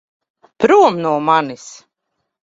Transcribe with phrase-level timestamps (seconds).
[0.63, 1.67] Prom no manis!